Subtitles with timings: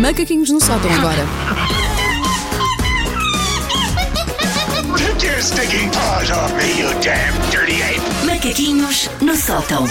[0.00, 1.26] Macaquinhos no sótão agora.
[8.24, 9.84] Macaquinhos no sótão.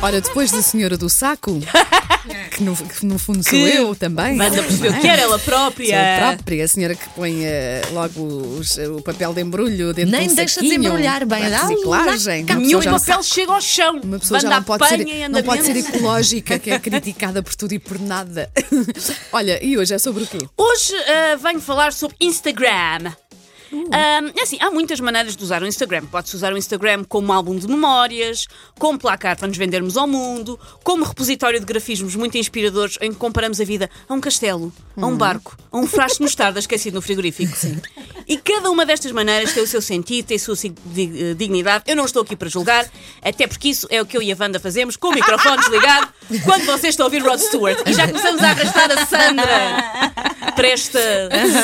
[0.00, 1.60] Ora, depois da senhora do saco,
[2.50, 4.36] que no, que no fundo sou Que eu também.
[4.36, 5.88] Manda perceber o que era ela própria.
[5.88, 5.96] Sou
[6.28, 8.20] a própria, a senhora que põe eh, logo
[8.58, 11.40] os- o papel de embrulho dentro Nem de um deixa de saquinho embrulhar bem.
[11.42, 12.44] para a reciclagem.
[12.44, 14.00] dá- Uma Nenhum pessoa já papel chega ao chão.
[14.02, 15.96] Uma pessoa já Banda não pode, ser, apanha em não pode ser andamento.
[15.96, 18.50] ecológica, que é criticada por tudo e por nada.
[19.32, 20.38] Olha, e hoje é sobre o quê?
[20.56, 23.12] Hoje ah, venho falar sobre Instagram.
[23.90, 26.04] É assim, há muitas maneiras de usar o Instagram.
[26.06, 28.46] Pode-se usar o Instagram como álbum de memórias,
[28.78, 33.18] como placar para nos vendermos ao mundo, como repositório de grafismos muito inspiradores em que
[33.18, 36.94] comparamos a vida a um castelo, a um barco, a um frasco de mostarda esquecido
[36.94, 37.52] no frigorífico.
[38.26, 41.84] E cada uma destas maneiras tem o seu sentido, tem a sua eh, dignidade.
[41.86, 42.88] Eu não estou aqui para julgar,
[43.20, 46.08] até porque isso é o que eu e a Wanda fazemos, com o microfone desligado,
[46.44, 47.78] quando vocês estão a ouvir Rod Stewart.
[47.86, 50.98] E já começamos a arrastar a Sandra para esta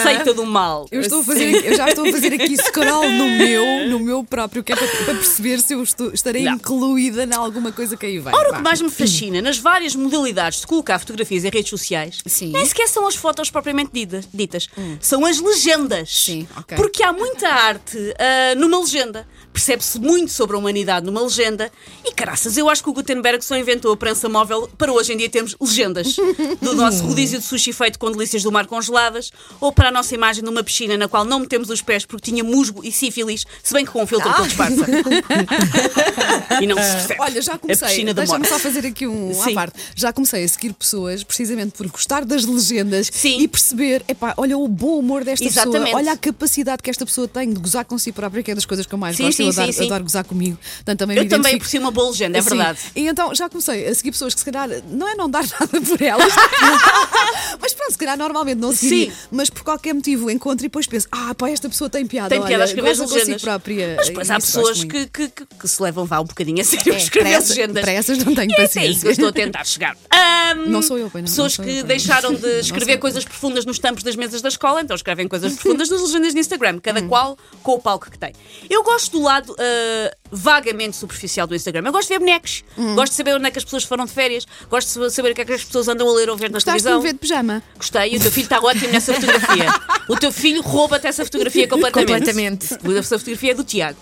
[0.03, 0.87] seita do mal.
[0.91, 4.25] Eu, estou a fazer, eu já estou a fazer aqui scroll no meu, no meu
[4.25, 6.55] próprio, que é para, para perceber se eu estou- estarei Não.
[6.55, 8.35] incluída em alguma coisa que aí vem.
[8.35, 12.19] Ora, o que mais me fascina nas várias modalidades de colocar fotografias em redes sociais
[12.27, 12.53] Sim.
[12.53, 14.69] nem sequer são as fotos propriamente dita- ditas,
[15.01, 16.25] são as legendas.
[16.25, 16.77] Sim, ok.
[16.77, 19.27] Porque há muita arte ah, numa legenda.
[19.53, 21.71] Percebe-se muito sobre a humanidade numa legenda
[22.05, 25.17] e, caraças, eu acho que o Gutenberg só inventou a prensa móvel para hoje em
[25.17, 26.15] dia termos legendas.
[26.63, 30.15] Do nosso rodízio de sushi feito com delícias do mar congeladas ou para a nossa
[30.15, 33.75] imagem numa piscina na qual não metemos os pés porque tinha musgo e sífilis, se
[33.75, 34.87] bem que com um filtro que ele disfarça.
[36.63, 37.21] e não se percebe.
[37.21, 38.05] Olha, já comecei.
[38.15, 39.55] Deixa-me só fazer aqui um à Sim.
[39.55, 39.79] parte.
[39.95, 43.41] Já comecei a seguir pessoas precisamente por gostar das legendas Sim.
[43.41, 45.85] e perceber, epá, olha o bom humor desta Exatamente.
[45.85, 48.55] pessoa, olha a capacidade que esta pessoa tem de gozar com si própria, que é
[48.55, 49.37] das coisas que eu mais Sim, gosto.
[49.37, 50.59] sim, eu adoro, sim, adoro gozar comigo.
[50.77, 51.57] Portanto, também Eu também identifico.
[51.57, 52.79] aprecio uma boa legenda, é verdade.
[52.95, 55.81] E então já comecei a seguir pessoas que se calhar não é não dar nada
[55.81, 56.33] por elas,
[57.61, 59.17] mas pronto, se calhar normalmente não seguiria, Sim.
[59.31, 62.29] mas por qualquer motivo encontro e depois penso, ah, pá, esta pessoa tem piada.
[62.29, 63.43] Tem piada a escrever consigo legendas.
[63.43, 63.95] própria.
[63.97, 66.65] Mas depois há isso pessoas que, que, que- que se levam vá um bocadinho a
[66.65, 67.83] sério a É, escrever essa- legendas.
[67.83, 69.01] para essas não tenho E é até aí paciência.
[69.01, 69.97] que eu estou a tentar chegar.
[70.11, 71.83] Ahm, Não sou eu, pois não, Pessoas não que eu, não.
[71.85, 75.53] deixaram de Não escrever coisas profundas nos tampos das mesas da escola, então escrevem coisas
[75.55, 77.09] profundas nas legendas de Instagram, cada Hum.
[77.09, 78.33] qual com o palco que tem.
[78.71, 81.83] Eu gosto do lado ah, vagamente superficial do Instagram.
[81.87, 82.95] Eu gosto de ver bonecos, Hum.
[82.95, 85.35] gosto de saber onde é que as pessoas foram de férias, gosto de saber o
[85.35, 87.03] que é que as pessoas andam a ler ou ver na Gostaste de televisão.
[87.03, 87.63] ver de pijama?
[87.77, 89.67] Gostei, o teu filho está ótimo nessa fotografia.
[90.09, 92.19] O teu filho rouba-te essa fotografia completamente.
[92.19, 92.99] Completamente.
[92.99, 93.99] Essa fotografia é do Tiago.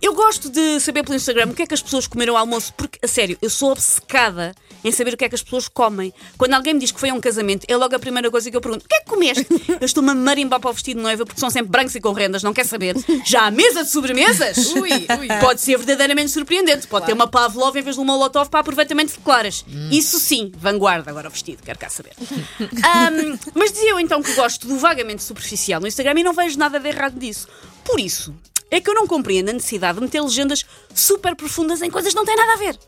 [0.00, 2.72] Eu gosto de saber pelo Instagram o que é que as pessoas comeram ao almoço,
[2.76, 6.12] porque, a sério, eu sou obcecada em saber o que é que as pessoas comem.
[6.36, 8.56] Quando alguém me diz que foi a um casamento, é logo a primeira coisa que
[8.56, 9.46] eu pergunto: o que é que comeste?
[9.80, 12.12] Eu estou-me a marimbar para o vestido de noiva porque são sempre brancos e com
[12.12, 12.94] rendas, não quer saber.
[13.24, 14.58] Já a mesa de sobremesas?
[14.74, 15.28] Ui, ui.
[15.40, 16.86] Pode ser verdadeiramente surpreendente.
[16.86, 19.64] Pode ter uma Pavlov em vez de um Molotov para aproveitamento de claras.
[19.90, 21.10] Isso sim, vanguarda.
[21.10, 22.12] Agora o vestido, quero cá saber.
[22.60, 26.58] Ahm, mas dizia eu então que gosto do vagamente superficial no Instagram e não vejo
[26.58, 27.48] nada de errado disso.
[27.84, 28.34] Por isso,
[28.70, 30.64] é que eu não compreendo a necessidade de meter legendas
[30.94, 32.78] super profundas em coisas que não têm nada a ver.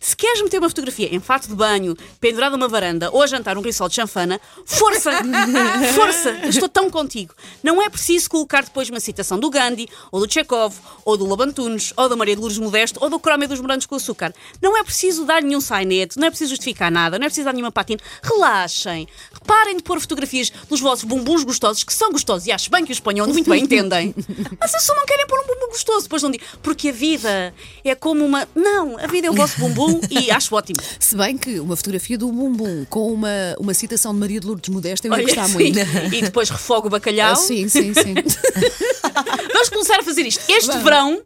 [0.00, 3.56] Se queres meter uma fotografia em fato de banho, pendurada numa varanda ou a jantar
[3.58, 5.10] um risol de chanfana, força!
[5.94, 6.30] força!
[6.46, 7.34] Estou tão contigo.
[7.62, 10.74] Não é preciso colocar depois uma citação do Gandhi, ou do Chekhov,
[11.04, 13.94] ou do Lobantunes, ou da Maria de Lourdes Modesto, ou do Crómia dos Morangos com
[13.94, 14.34] Açúcar.
[14.62, 17.52] Não é preciso dar nenhum sainete, não é preciso justificar nada, não é preciso dar
[17.52, 18.00] nenhuma patina.
[18.22, 19.08] Relaxem.
[19.32, 22.92] Reparem de pôr fotografias dos vossos bumbuns gostosos, que são gostosos, e acho bem que
[22.92, 24.14] os espanhóis muito bem entendem.
[24.58, 26.46] Mas se só não querem pôr um bumbum gostoso, depois não digam.
[26.62, 28.48] Porque a vida é como uma.
[28.54, 30.80] Não, a vida é o vosso bumbum e acho ótimo.
[30.98, 34.68] Se bem que uma fotografia do bumbum com uma, uma citação de Maria de Lourdes
[34.68, 35.54] Modesta eu ia Olha, gostar sim.
[35.54, 35.78] muito.
[36.14, 37.32] E depois refogo o bacalhau.
[37.32, 38.14] Ah, sim, sim, sim.
[39.52, 40.42] Vamos começar a fazer isto.
[40.48, 41.20] Este verão,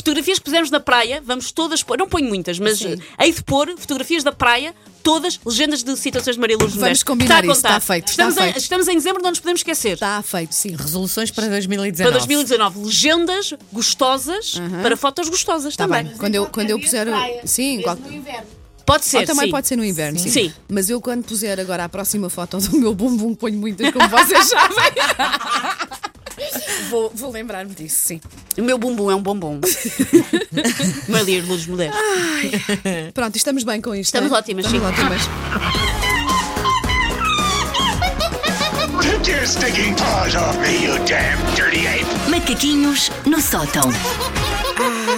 [0.00, 2.98] fotografias que pusemos na praia, vamos todas pôr, não ponho muitas, mas Sim.
[3.18, 7.02] eh, hei de pôr fotografias da praia, todas legendas de citações de Maria Lourdes Vamos
[7.02, 7.68] combinar está isso, contar.
[7.78, 8.56] está feito, está Estamos, feito.
[8.56, 9.92] Em, estamos em dezembro, não nos podemos esquecer.
[9.94, 10.74] Está feito, sim.
[10.76, 12.12] Resoluções para Para 2019.
[12.18, 16.04] 2019, legendas gostosas para fotos gostosas Está também.
[16.04, 16.16] Bem.
[16.16, 17.06] Quando eu, quando eu puser.
[17.08, 18.46] o- Sim, qual- no inverno.
[18.86, 19.18] Pode ser.
[19.18, 19.50] Ou também sim.
[19.52, 20.30] pode ser no inverno, sim.
[20.30, 20.52] Sim.
[20.68, 24.46] Mas eu, quando puser agora a próxima foto do meu bumbum, ponho muitas, como vocês
[24.50, 24.76] sabem.
[26.90, 28.20] Vou, vou lembrar-me disso, sim.
[28.58, 29.60] O meu bumbum é um bombom.
[31.08, 31.96] Maria Lourdes Modesto.
[33.14, 34.08] Pronto, estamos bem com isto.
[34.08, 34.40] Estamos não é?
[34.40, 35.02] ótimas, Estamos sim.
[35.02, 35.22] ótimas.
[39.02, 42.06] Take your stinking paws off me, you damn dirty ape!
[42.30, 43.90] Macaquinhos no sótão.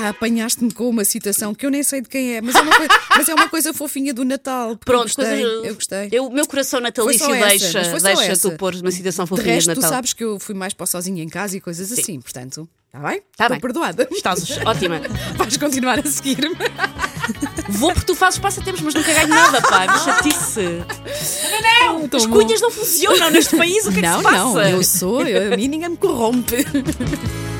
[0.02, 2.74] Ah, apanhaste-me com uma citação que eu nem sei de quem é, mas é uma
[2.76, 4.76] coisa, mas é uma coisa fofinha do Natal.
[4.84, 5.24] Pronto, eu gostei.
[5.42, 6.08] coisas- eu gostei.
[6.10, 8.50] Eu, meu coração natalício essa, deixa, deixa essa.
[8.50, 9.90] tu pôr uma citação de fofinha de, resto, tu Natal.
[9.90, 13.20] sabes que eu fui mais para sozinha em casa e coisas assim, portanto, está bem?
[13.36, 13.60] Tá Estou bem.
[13.60, 14.08] perdoada.
[14.10, 15.00] Estás ótima.
[15.36, 16.56] Vais continuar a seguir-me.
[17.68, 19.86] Vou porque tu fazes passatempos, mas nunca ganho nada, pá.
[19.86, 20.82] Que chatice.
[21.62, 23.86] Não, Tão As cunhas não funcionam neste país.
[23.86, 24.36] O que é que Não, se passa?
[24.38, 26.56] não, eu sou, eu, a mim ninguém me corrompe.